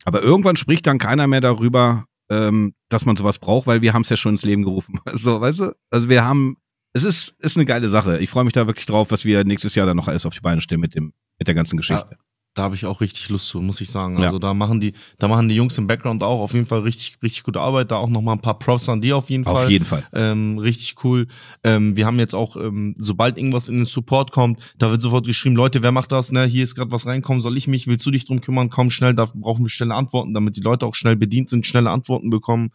[0.04, 4.02] Aber irgendwann spricht dann keiner mehr darüber, ähm, dass man sowas braucht, weil wir haben
[4.02, 5.00] es ja schon ins Leben gerufen.
[5.12, 5.76] So, weißt du?
[5.90, 6.56] Also wir haben,
[6.92, 8.18] es ist, ist eine geile Sache.
[8.18, 10.40] Ich freue mich da wirklich drauf, was wir nächstes Jahr dann noch alles auf die
[10.40, 12.16] Beine stellen mit dem, mit der ganzen Geschichte.
[12.54, 14.18] Da habe ich auch richtig Lust zu, muss ich sagen.
[14.18, 14.26] Ja.
[14.26, 17.18] Also da machen die, da machen die Jungs im Background auch auf jeden Fall richtig,
[17.20, 17.90] richtig gute Arbeit.
[17.90, 19.64] Da auch noch mal ein paar Props an die auf jeden Fall.
[19.64, 20.06] Auf jeden Fall.
[20.12, 21.26] Ähm, richtig cool.
[21.64, 25.26] Ähm, wir haben jetzt auch, ähm, sobald irgendwas in den Support kommt, da wird sofort
[25.26, 26.30] geschrieben, Leute, wer macht das?
[26.30, 27.88] Ne, hier ist gerade was reinkommen, soll ich mich?
[27.88, 28.70] Willst du dich drum kümmern?
[28.70, 31.90] Komm schnell, da brauchen wir schnelle Antworten, damit die Leute auch schnell bedient sind, schnelle
[31.90, 32.70] Antworten bekommen.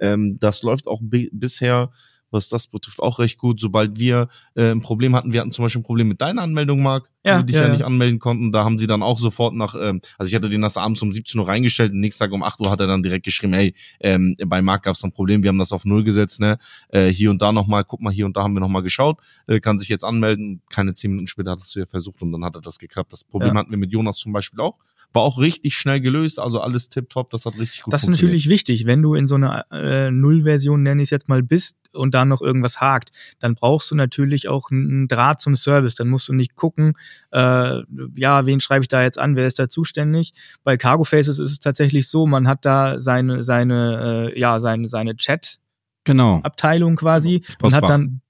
[0.00, 1.90] Ähm, das läuft auch bi bisher,
[2.30, 3.60] was das betrifft, auch recht gut.
[3.60, 6.82] Sobald wir äh, ein Problem hatten, wir hatten zum Beispiel ein Problem mit deiner Anmeldung,
[6.82, 8.52] Marc, Ja, du dich ja, ja, nicht anmelden konnten.
[8.52, 11.12] Da haben sie dann auch sofort nach, ähm, also ich hatte den das abends um
[11.12, 13.74] 17 Uhr reingestellt und nächsten Tag um 8 Uhr hat er dann direkt geschrieben, hey,
[14.00, 16.58] ähm, bei Marc gab es ein Problem, wir haben das auf Null gesetzt, ne?
[16.90, 19.60] Äh, hier und da nochmal, guck mal, hier und da haben wir nochmal geschaut, äh,
[19.60, 20.62] kann sich jetzt anmelden.
[20.70, 23.12] Keine zehn Minuten später hat es ja versucht und dann hat er das geklappt.
[23.12, 23.60] Das Problem Ja.
[23.60, 24.76] hatten wir mit Jonas zum Beispiel auch.
[25.14, 28.32] War auch richtig schnell gelöst, also alles tipptopp, das hat richtig gut Das ist funktioniert.
[28.34, 31.76] natürlich wichtig, wenn du in so einer äh, Nullversion, nenne ich es jetzt mal, bist
[31.94, 35.94] und da noch irgendwas hakt, dann brauchst du natürlich auch einen Draht zum Service.
[35.94, 36.92] Dann musst du nicht gucken,
[37.32, 37.80] äh,
[38.16, 40.32] ja, wen schreibe ich da jetzt an, wer ist da zuständig.
[40.62, 44.88] Bei Cargo Faces ist es tatsächlich so, man hat da seine, seine, äh, ja, seine,
[44.88, 47.00] seine Chat-Abteilung Genau.
[47.00, 48.20] quasi Das und hat dann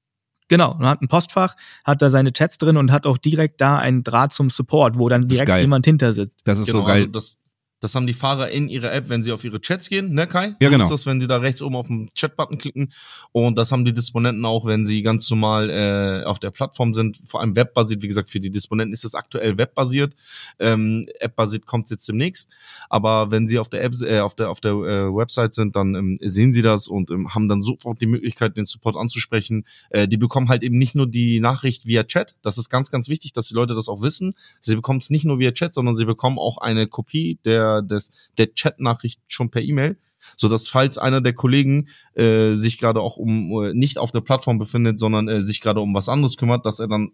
[0.48, 3.78] Genau, man hat ein Postfach, hat da seine Chats drin und hat auch direkt da
[3.78, 6.40] einen Draht zum Support, wo dann direkt jemand hinter sitzt.
[6.44, 6.96] Das ist Genau, so geil.
[6.96, 7.38] Also das,
[7.80, 10.56] Das haben die Fahrer in ihrer App, wenn sie auf ihre Chats gehen, ne Kai?
[10.60, 10.84] Ja, genau.
[10.84, 12.92] Ist das, wenn sie da rechts oben auf den Chat-Button klicken.
[13.30, 17.20] Und das haben die Disponenten auch, wenn sie ganz normal äh, auf der Plattform sind,
[17.24, 18.02] vor allem webbasiert.
[18.02, 20.14] Wie gesagt, für die Disponenten ist es aktuell webbasiert.
[20.58, 22.50] Ähm, App-basiert kommt jetzt demnächst.
[22.88, 25.94] Aber wenn sie auf der App, äh, auf der auf der äh, Website sind, dann
[25.94, 29.64] ähm, sehen sie das und ähm, haben dann sofort die Möglichkeit, den Support anzusprechen.
[29.90, 32.34] Äh, die bekommen halt eben nicht nur die Nachricht via Chat.
[32.42, 34.34] Das ist ganz, ganz wichtig, dass die Leute das auch wissen.
[34.60, 38.10] Sie bekommen es nicht nur via Chat, sondern sie bekommen auch eine Kopie der des
[38.36, 39.98] der Chat-Nachricht schon per E-Mail,
[40.36, 44.20] so dass falls einer der Kollegen äh, sich gerade auch um äh, nicht auf der
[44.20, 47.12] Plattform befindet, sondern äh, sich gerade um was anderes kümmert, dass er dann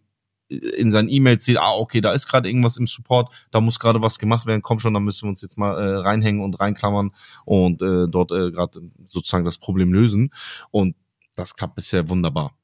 [0.49, 4.03] in seinen E-Mails sieht, ah, okay, da ist gerade irgendwas im Support, da muss gerade
[4.03, 7.12] was gemacht werden, komm schon, da müssen wir uns jetzt mal äh, reinhängen und reinklammern
[7.45, 10.31] und äh, dort äh, gerade sozusagen das Problem lösen.
[10.71, 10.97] Und
[11.35, 12.57] das klappt bisher wunderbar.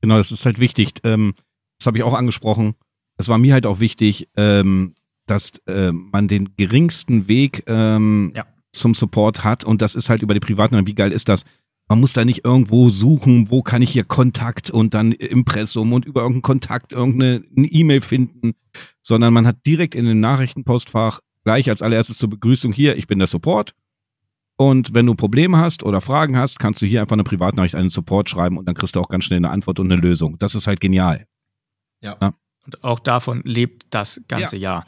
[0.00, 0.94] Genau, das ist halt wichtig.
[1.04, 1.34] Ähm,
[1.78, 2.74] das habe ich auch angesprochen.
[3.18, 4.94] Es war mir halt auch wichtig, ähm,
[5.30, 8.46] dass äh, man den geringsten Weg ähm, Ja.
[8.72, 10.86] zum Support hat und das ist halt über die Privatnummer.
[10.86, 11.44] Wie geil ist das?
[11.88, 16.04] Man muss da nicht irgendwo suchen, wo kann ich hier Kontakt und dann Impressum und
[16.04, 18.52] über irgendeinen Kontakt irgendeine eine E-Mail finden,
[19.00, 23.18] sondern man hat direkt in den Nachrichtenpostfach gleich als allererstes zur Begrüßung hier, ich bin
[23.18, 23.72] der Support.
[24.56, 27.84] Und wenn du Probleme hast oder Fragen hast, kannst du hier einfach eine Privatnachricht an
[27.84, 30.36] den Support schreiben und dann kriegst du auch ganz schnell eine Antwort und eine Lösung.
[30.38, 31.26] Das ist halt genial.
[32.66, 34.84] Und auch davon lebt das ganze Jahr.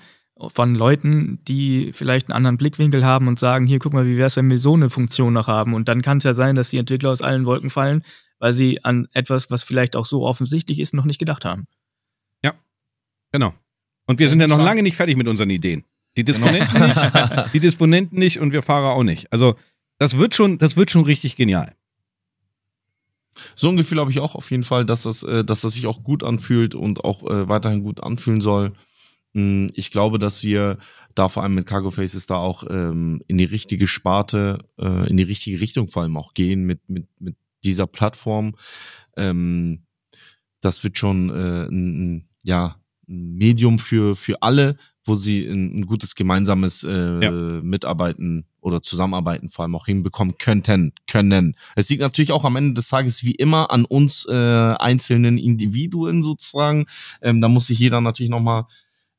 [0.48, 4.28] Von Leuten, die vielleicht einen anderen Blickwinkel haben und sagen, hier, guck mal, wie wäre
[4.28, 5.74] es, wenn wir so eine Funktion noch haben.
[5.74, 8.02] Und dann kann es ja sein, dass die Entwickler aus allen Wolken fallen,
[8.38, 11.66] weil sie an etwas, was vielleicht auch so offensichtlich ist, noch nicht gedacht haben.
[13.32, 13.54] Genau.
[14.06, 15.84] Und wir sind ja noch lange nicht fertig mit unseren Ideen.
[16.16, 17.00] Die Disponenten nicht,
[17.52, 19.32] die Disponenten nicht und wir Fahrer auch nicht.
[19.32, 19.54] Also
[19.98, 21.74] das wird schon, das wird schon richtig genial.
[23.54, 25.86] So ein Gefühl habe ich auch auf jeden Fall, dass das, äh, dass das sich
[25.86, 28.72] auch gut anfühlt und auch äh, weiterhin gut anfühlen soll.
[29.32, 30.78] Mm, Ich glaube, dass wir
[31.14, 35.16] da vor allem mit Cargo Faces da auch ähm, in die richtige Sparte, äh, in
[35.16, 38.54] die richtige Richtung vor allem auch gehen mit, mit, mit dieser Plattform.
[39.16, 39.82] Ähm,
[40.60, 42.76] das wird schon äh, ein, ein, ja,
[43.08, 47.30] ein Medium für, für alle, wo sie ein, ein gutes gemeinsames äh, Ja.
[47.30, 51.56] Mitarbeiten oder Zusammenarbeiten vor allem auch hinbekommen könnten, können.
[51.76, 56.22] Es liegt natürlich auch am Ende des Tages wie immer an uns äh, einzelnen Individuen
[56.22, 56.86] sozusagen.
[57.22, 58.66] Ähm, da muss sich jeder natürlich nochmal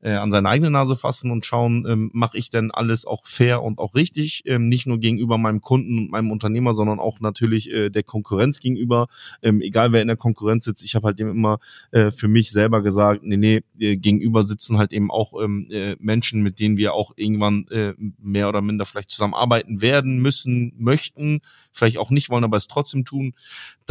[0.02, 3.64] äh, an seine eigene Nase fassen und schauen, ähm, mache ich denn alles auch fair
[3.64, 7.72] und auch richtig, ähm, nicht nur gegenüber meinem Kunden und meinem Unternehmer, sondern auch natürlich
[7.72, 9.08] äh, der Konkurrenz gegenüber.
[9.42, 11.60] Ähm, egal wer in der Konkurrenz sitzt, ich habe halt eben immer
[11.92, 15.96] äh, für mich selber gesagt, nee, nee, äh, gegenüber sitzen halt eben auch ähm, äh,
[16.00, 21.42] Menschen, mit denen wir auch irgendwann äh, mehr oder minder vielleicht zusammenarbeiten werden, müssen, möchten,
[21.72, 23.34] vielleicht auch nicht wollen, aber es trotzdem tun.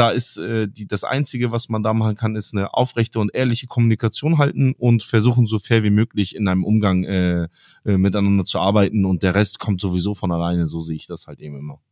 [0.00, 3.34] Da ist äh, die, das Einzige, was man da machen kann, ist eine aufrechte und
[3.34, 7.48] ehrliche Kommunikation halten und versuchen, so fair wie möglich in einem Umgang äh,
[7.84, 11.26] äh, miteinander zu arbeiten und der Rest kommt sowieso von alleine, so sehe ich das
[11.26, 11.82] halt eben immer.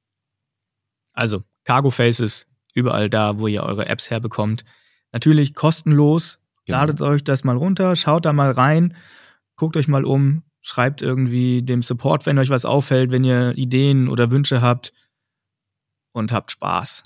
[1.12, 4.64] Also, Cargo Faces, überall da, wo ihr eure Apps herbekommt.
[5.12, 6.38] Natürlich kostenlos.
[6.64, 6.78] Genau.
[6.78, 8.96] Ladet euch das mal runter, schaut da mal rein,
[9.54, 14.08] guckt euch mal um, schreibt irgendwie dem Support, wenn euch was auffällt, wenn ihr Ideen
[14.08, 14.94] oder Wünsche habt
[16.18, 17.02] und habt Spaß.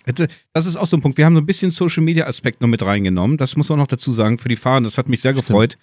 [0.52, 1.18] Das ist auch so ein Punkt.
[1.18, 3.36] Wir haben so ein bisschen Social Media Aspekt noch mit reingenommen.
[3.36, 4.80] Das muss man noch dazu sagen für die Fahrer.
[4.82, 5.46] Das hat mich sehr Stimmt.
[5.46, 5.78] gefreut.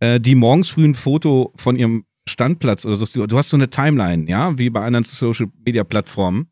[0.00, 3.26] Äh, die morgens früh ein Foto von ihrem Standplatz oder so.
[3.26, 6.50] Du hast so eine Timeline, ja, wie bei anderen Social Media Plattformen.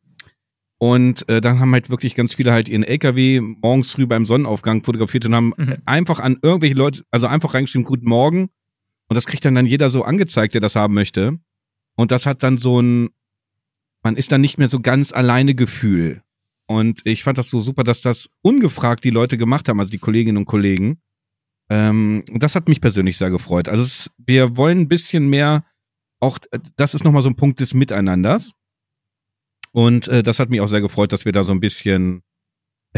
[0.79, 4.83] Und äh, dann haben halt wirklich ganz viele halt ihren LKW morgens früh beim Sonnenaufgang
[4.83, 5.77] fotografiert und haben Mhm.
[5.85, 8.51] einfach an irgendwelche Leute, also einfach reingeschrieben, guten Morgen.
[9.09, 11.39] Und das kriegt dann dann jeder so angezeigt, der das haben möchte.
[11.97, 13.11] Und das hat dann so ein,
[14.05, 16.23] man ist dann nicht mehr so ganz alleine Gefühl.
[16.67, 19.99] Und ich fand das so super, dass das ungefragt die Leute gemacht haben, also die
[19.99, 21.01] Kolleginnen und Kollegen.
[21.71, 23.69] Ähm, das hat mich persönlich sehr gefreut.
[23.69, 25.65] Also es, wir wollen ein bisschen mehr,
[26.21, 28.53] auch äh, das ist nochmal so ein Punkt des Miteinanders.
[29.73, 32.23] Und äh, das hat mich auch sehr gefreut, dass wir da so ein bisschen,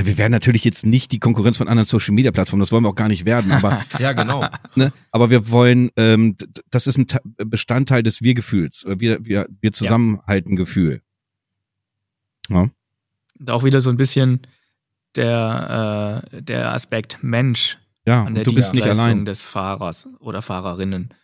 [0.05, 2.89] wir werden natürlich jetzt nicht die Konkurrenz von anderen Social Media Plattformen, das wollen wir
[2.91, 4.47] auch gar nicht werden, aber Ja, genau.
[4.75, 4.93] ne?
[5.11, 6.37] Aber wir wollen, ähm,
[6.71, 8.85] das ist ein Ta- Bestandteil des Wir-Gefühls.
[8.85, 11.01] Äh, Wir, wir, wir zusammenhalten Gefühl.
[12.49, 12.69] Ja.
[13.39, 14.41] Und auch wieder so ein bisschen
[15.17, 19.25] der, äh, der Aspekt Mensch Ja, an der du bist nicht Dienstleistung allein.
[19.25, 21.15] des Fahrers oder Fahrerinnen.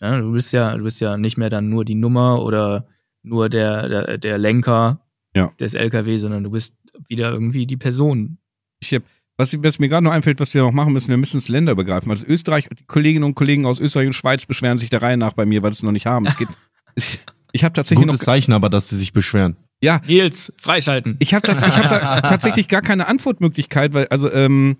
[0.00, 2.86] Ja, du bist ja, du bist ja nicht mehr dann nur die Nummer oder
[3.22, 5.00] nur der, der, der Lenker
[5.34, 5.50] Ja.
[5.58, 6.74] des LKW, sondern du bist
[7.08, 8.38] wieder irgendwie die Person.
[8.80, 9.02] Ich hab,
[9.36, 11.74] was, was mir gerade noch einfällt, was wir noch machen müssen, wir müssen es Länder
[11.74, 12.10] begreifen.
[12.10, 15.32] Also Österreich, die Kolleginnen und Kollegen aus Österreich und Schweiz beschweren sich der Reihe nach
[15.34, 16.26] bei mir, weil sie es noch nicht haben.
[16.26, 16.48] Es geht,
[16.94, 17.20] ich
[17.52, 19.56] ich habe tatsächlich Gutes noch, Zeichen aber, dass sie sich beschweren.
[19.80, 21.16] ja, Nils, freischalten.
[21.18, 24.76] ich habe habe da tatsächlich gar keine Antwortmöglichkeit, weil also ähm,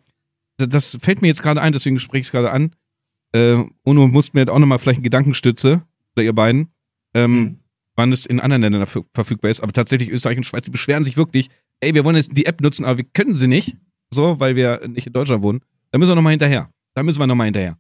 [0.59, 2.72] das fällt mir jetzt gerade ein, deswegen spreche ich es gerade an.
[3.33, 5.83] Äh, Uno muss mir auch nochmal vielleicht eine Gedankenstütze
[6.16, 6.68] oder ihr beiden.
[7.14, 7.59] Ähm, Mhm.
[7.96, 9.61] wann es in anderen Ländern verfügbar ist.
[9.61, 11.48] Aber tatsächlich Österreich und Schweiz, die beschweren sich wirklich,
[11.81, 13.77] ey, wir wollen jetzt die App nutzen, aber wir können sie nicht,
[14.12, 15.61] so, weil wir nicht in Deutschland wohnen.
[15.91, 16.71] Da müssen wir nochmal hinterher.
[16.95, 17.79] Da müssen wir nochmal hinterher.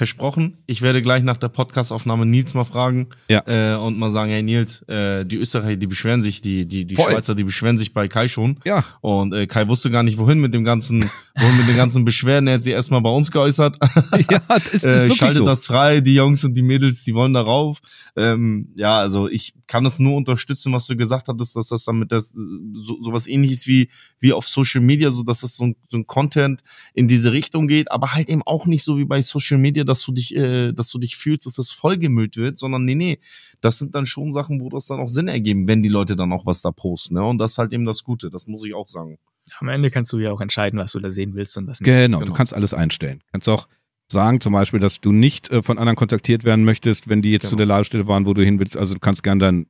[0.00, 3.42] Versprochen, ich werde gleich nach der Podcastaufnahme Nils mal fragen Ja.
[3.46, 6.94] äh, und mal sagen, hey Nils, äh, die Österreicher, die beschweren sich, die, die, die
[6.94, 7.12] Voll.
[7.12, 8.60] Schweizer, die beschweren sich bei Kai schon.
[8.64, 8.82] Ja.
[9.02, 12.46] Und äh, Kai wusste gar nicht, wohin mit dem ganzen, wohin mit den ganzen Beschwerden.
[12.46, 13.76] Er hat sie erstmal bei uns geäußert.
[14.30, 15.44] ja, das ist, äh, schaltet so.
[15.44, 17.80] das frei, die Jungs und die Mädels, die wollen darauf.
[18.16, 21.98] Ähm, ja, also ich kann das nur unterstützen, was du gesagt hattest, dass das dann
[21.98, 25.76] mit das so, sowas ähnliches wie wie auf Social Media, so dass das so ein,
[25.88, 26.62] so ein Content
[26.94, 30.02] in diese Richtung geht, aber halt eben auch nicht so wie bei Social Media, dass
[30.02, 33.18] du dich, äh, dass du dich fühlst, dass das vollgemüllt wird, sondern nee, nee,
[33.60, 36.32] das sind dann schon Sachen, wo das dann auch Sinn ergeben, wenn die Leute dann
[36.32, 37.24] auch was da posten, ne?
[37.24, 39.18] Und das ist halt eben das Gute, das muss ich auch sagen.
[39.58, 41.84] Am Ende kannst du ja auch entscheiden, was du da sehen willst und was nicht.
[41.84, 42.36] Genau, du Genau.
[42.36, 43.20] kannst alles einstellen.
[43.32, 43.68] Kannst auch
[44.10, 47.44] sagen, zum Beispiel, dass du nicht äh, von anderen kontaktiert werden möchtest, wenn die jetzt
[47.48, 47.58] zu Genau.
[47.58, 48.76] der Ladestelle waren, wo du hin willst.
[48.76, 49.66] Also du kannst gern dein,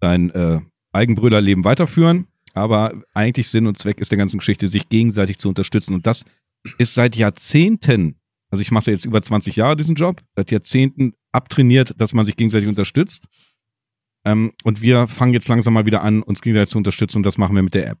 [0.00, 0.60] dein äh,
[0.92, 5.94] Eigenbrüderleben weiterführen, aber eigentlich Sinn und Zweck ist der ganzen Geschichte, sich gegenseitig zu unterstützen.
[5.94, 6.24] Und das
[6.78, 8.16] ist seit Jahrzehnten,
[8.52, 12.36] also ich mache jetzt über 20 Jahre diesen Job, seit Jahrzehnten abtrainiert, dass man sich
[12.36, 13.26] gegenseitig unterstützt.
[14.24, 17.38] Ähm, und wir fangen jetzt langsam mal wieder an, uns gegenseitig zu unterstützen und das
[17.38, 17.98] machen wir mit der App.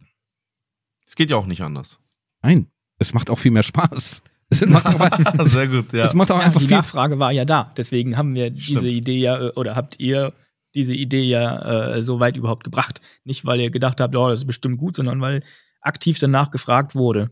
[1.06, 2.00] Es geht ja auch nicht anders.
[2.42, 4.22] Nein, es macht auch viel mehr Spaß.
[4.50, 6.04] Es macht auch, Sehr gut, ja.
[6.04, 7.72] es macht auch Ja, einfach die viel Nachfrage war ja da.
[7.78, 8.92] Deswegen haben wir diese Stimmt.
[8.92, 10.34] Idee ja, äh, oder habt ihr
[10.74, 13.00] diese Idee ja äh, so weit überhaupt gebracht.
[13.24, 15.42] Nicht, weil ihr gedacht habt, oh, das ist bestimmt gut, sondern weil
[15.80, 17.30] aktiv danach gefragt wurde.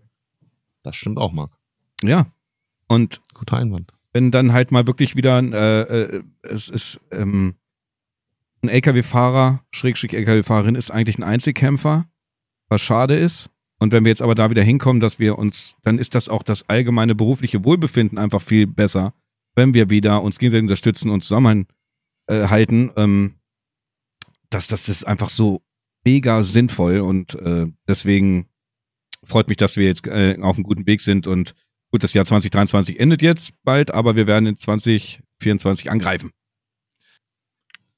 [0.83, 1.53] Das stimmt auch, Marc.
[2.03, 2.33] Ja.
[2.91, 3.93] Und Guter Einwand.
[4.13, 7.55] wenn dann halt mal wirklich wieder ein, äh, äh, es ist ähm,
[8.63, 12.07] ein LKW-Fahrer, Schrägstrich LKW-Fahrerin ist eigentlich ein Einzelkämpfer,
[12.69, 13.49] was schade ist.
[13.79, 16.43] Und wenn wir jetzt aber da wieder hinkommen, dass wir uns, dann ist das auch
[16.43, 19.15] das allgemeine berufliche Wohlbefinden einfach viel besser,
[19.55, 21.69] wenn wir wieder uns gegenseitig unterstützen und zusammenhalten.
[22.27, 23.35] Äh, halten, ähm,
[24.51, 25.63] das, das ist einfach so
[26.05, 28.49] mega sinnvoll und äh, deswegen
[29.23, 31.55] freut mich, dass wir jetzt äh, auf einem guten Weg sind und
[31.91, 36.31] Gut, das Jahr 2023 endet jetzt bald, aber wir werden in 2024 angreifen.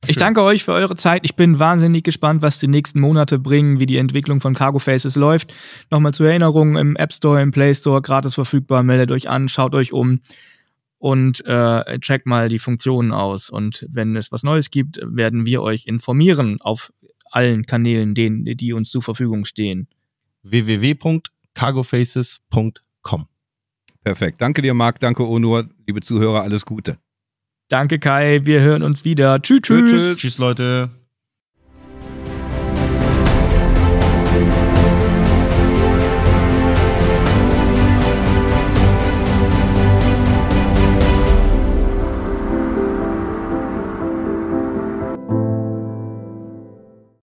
[0.09, 1.21] Ich danke euch für eure Zeit.
[1.25, 5.15] Ich bin wahnsinnig gespannt, was die nächsten Monate bringen, wie die Entwicklung von Cargo Faces
[5.15, 5.55] läuft.
[5.91, 8.83] Nochmal zur Erinnerung, im App Store, im Play Store, gratis verfügbar.
[8.83, 10.19] Meldet euch an, schaut euch um
[10.99, 13.49] und äh, checkt mal die Funktionen aus.
[13.49, 16.93] Und wenn es was Neues gibt, werden wir euch informieren auf
[17.31, 19.87] allen Kanälen, denen, die uns zur Verfügung stehen.
[20.43, 23.32] www.cargofaces.com
[24.05, 24.41] Perfekt.
[24.41, 24.99] Danke dir, Marc.
[25.01, 25.69] Danke, Onur.
[25.87, 26.99] Liebe Zuhörer, alles Gute.
[27.69, 29.41] Danke Kai, wir hören uns wieder.
[29.41, 29.91] Tschüss, tschüss.
[29.91, 30.17] Tschüss.
[30.17, 30.91] Tschüss, Leute.